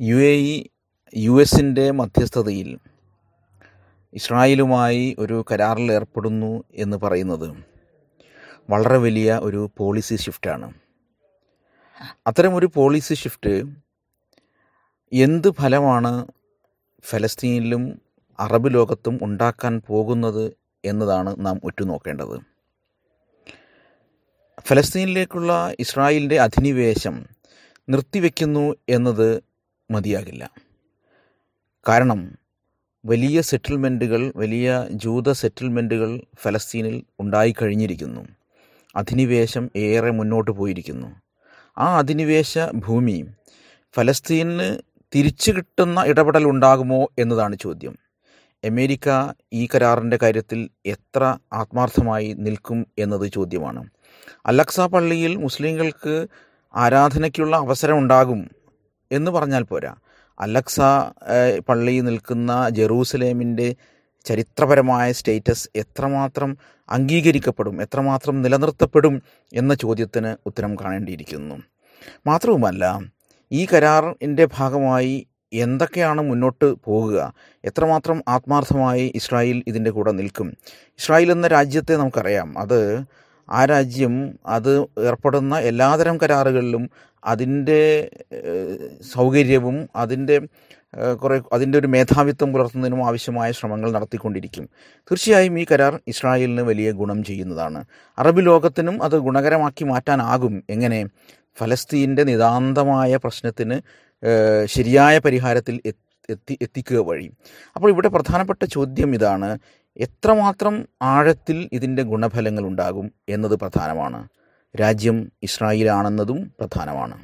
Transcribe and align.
U 0.00 0.16
A 0.16 0.32
E 0.36 0.64
U 1.16 1.40
എസിന്റെ 1.40 1.90
മധ്യസ്ഥതയിൽ 1.90 2.78
ഇസ്രായേലുമായി 4.14 5.16
ഒരു 5.18 5.44
കരാറിൽ 5.52 5.92
ഏർപ്പെടുന്നു 5.92 6.64
എന്ന് 6.74 6.96
പറയുന്നത് 6.96 7.56
വളരെ 8.70 8.98
വലിയ 8.98 9.40
ഒരു 9.42 9.70
പോളിസി 9.78 10.16
ഷിഫ്റ്റാണ് 10.16 10.68
അത്തരമൊരു 12.26 12.66
പോളിസി 12.74 13.14
ഷിഫ്റ്റ് 13.14 13.54
എന്ത് 15.12 15.50
ഫലമാണ് 15.50 16.12
ഫലസ്തീനിലും 17.04 18.00
അറബ് 18.38 18.74
ലോകത്തും 18.74 19.18
ഉണ്ടാക്കാൻ 19.22 19.82
പോകുന്നത് 19.88 20.44
എന്നതാണ് 20.84 21.36
നാം 21.38 21.60
ഉറ്റുനോക്കേണ്ടത്. 21.64 22.36
ഫലസ്തീനിലേക്കുള്ള 24.66 25.74
ഇസ്രായേലിന്റെ 25.78 26.40
അധിനിവേശം 26.40 27.26
നിർത്തിവെക്കുന്നു 27.88 28.74
എന്നത് 28.88 29.28
മതിയാകില്ല. 29.90 30.50
കാരണം 31.88 32.38
വലിയ 33.04 33.40
സെറ്റിൽമെന്റുകൾ 33.40 34.32
വലിയ 34.36 34.86
ജൂത 34.90 35.32
സെറ്റിൽമെന്റുകൾ 35.32 36.20
ഫലസ്തീനിൽ 36.42 37.02
ഉണ്ടായിക്കഴിഞ്ഞിരിക്കുന്നു. 37.20 38.28
അധിനിവേശം 38.96 39.70
ഏറെ 39.76 40.10
മുന്നോട്ട് 40.10 40.50
പോയിരിക്കുന്നു. 40.50 41.16
ആ 41.78 41.98
അധിനിവേശ 41.98 42.58
ഭൂമി 42.58 43.26
ഫലസ്തീനിന് 43.94 44.78
തിരിച്ചു 45.14 45.52
കിട്ടുന്ന 45.52 46.00
ഇടപെടൽ 46.06 46.44
ഉണ്ടാകുമോ 46.44 47.08
എന്നതാണ് 47.18 47.56
ചോദ്യം. 47.56 47.98
അമേരിക്ക 48.64 49.32
ഈ 49.52 49.68
കരാറിന്റെ 49.74 50.18
കാര്യത്തിൽ 50.22 50.68
എത്ര 50.86 51.38
ആത്മാർത്ഥമായി 51.52 52.32
നിൽക്കും 52.32 52.86
എന്നത് 52.98 53.32
ചോദ്യമാണ്. 53.32 53.90
അലക്സ 54.46 54.80
പള്ളിയിൽ 54.80 55.36
മുസ്ലിങ്ങൾക്ക് 55.36 56.26
ആരാധനയ്ക്കുള്ള 56.74 57.56
അവസരം 57.56 57.98
ഉണ്ടാകും 57.98 58.50
എന്ന് 59.12 59.30
പറഞ്ഞാൽ 59.30 59.62
പോരാ. 59.62 59.94
അലക്സ 60.40 60.80
പള്ളി 61.68 62.00
നിൽക്കുന്ന 62.00 62.68
ജെറൂസലേമിന്റെ 62.68 63.74
ചരിത്രപരമായ 64.24 65.12
സ്റ്റേറ്റസ് 65.12 65.68
എത്രമാത്രം 65.76 66.58
അംഗീകരിക്കപ്പെടും 66.90 67.82
എത്രമാത്രം 67.82 68.42
നിലനിർത്തപ്പെടും 68.42 69.22
എന്ന 69.52 69.74
ചോദ്യത്തിന് 69.74 70.36
ഉത്തരം 70.46 70.74
കാണേണ്ടിയിരിക്കുന്നു. 70.74 71.54
മാത്രവുമല്ല 72.26 73.00
ഈ 73.52 73.66
കരാറിന്റെ 73.72 74.48
ഭാഗമായി 74.54 75.26
എന്തൊക്കെയാണ് 75.52 76.22
മുന്നോട്ട് 76.22 76.74
പോകുക? 76.84 77.32
എത്രമാത്രം 77.64 78.22
ആത്മാർത്ഥമായി 78.28 79.12
ഇസ്രായേൽ 79.14 79.62
ഇതിന്റെ 79.66 79.90
കൂടെ 79.90 80.12
നിൽക്കും? 80.12 80.56
ഇസ്രായേൽ 80.98 81.32
എന്ന 81.32 81.46
രാജ്യത്തെ 81.46 81.96
നമുക്കറിയാം. 81.96 82.58
അത് 82.58 83.02
ആ 83.50 83.64
രാജ്യം 83.64 84.38
അത് 84.46 84.80
ഏർപ്പെടുന്ന 84.82 85.58
എല്ലാതരം 85.58 86.16
കരാറുകളിലും 86.16 86.90
അതിന്റെ 87.26 88.10
സൗകര്യവും 89.12 89.88
അതിന്റെ 89.96 90.40
കുറേ 91.22 91.40
അതിന്റെ 91.52 91.78
ഒരു 91.78 91.86
മേധാവിത്വം 91.86 92.52
പുലർത്തുന്നതിനും 92.52 93.06
ആവശ്യമായ 93.06 93.52
ശ്രമങ്ങൾ 93.52 93.92
നടത്തിക്കൊണ്ടിരിക്കും. 93.92 94.68
തീർച്ചയായും 94.98 95.60
ഈ 95.60 95.66
കരാർ 95.72 96.00
ഇസ്രായേലിന് 96.08 96.62
വലിയ 96.62 96.92
ഗുണം 96.92 97.24
ചെയ്യുന്നതാണ്. 97.24 97.84
അറബ് 98.18 98.46
ലോകത്തിനും 98.46 99.02
അത് 99.02 99.16
ഗുണകരമാക്കി 99.18 99.84
മാറ്റാനാകും. 99.84 100.62
എങ്ങനെ? 100.70 101.06
ഫലസ്തീന്റെ 101.58 102.22
നിതാന്തമായ 102.22 103.16
പ്രശ്നത്തിന് 103.16 103.76
ശരിയായ 104.64 105.18
പരിഹാരത്തിൽ 105.18 105.80
എത്തി 106.30 106.58
എത്തിക്കുക 106.62 106.98
വഴി. 106.98 107.30
അപ്പോൾ 107.76 107.90
ഇവിടെ 107.90 108.08
പ്രധാനപ്പെട്ട 108.08 108.64
ചോദ്യം 108.64 109.14
ഇതാണ്. 109.14 109.58
എത്രമാത്രം 109.96 110.88
ആഴത്തിൽ 111.02 111.68
ഇതിന്റെ 111.72 112.02
ഗുണഫലങ്ങൾ 112.02 112.66
ഉണ്ടാകും 112.66 113.12
എന്നത് 113.28 113.56
പ്രധാനമാണ്. 113.56 114.28
രാജ്യം 114.80 115.18
ഇസ്രായേലാണെന്നതും 115.42 116.38
പ്രധാനമാണ്. 116.60 117.16